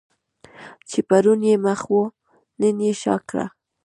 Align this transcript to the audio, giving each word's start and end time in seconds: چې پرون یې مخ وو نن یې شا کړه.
چې 0.89 0.99
پرون 1.07 1.39
یې 1.47 1.55
مخ 1.65 1.81
وو 1.91 2.03
نن 2.59 2.77
یې 2.85 2.91
شا 3.01 3.15
کړه. 3.29 3.45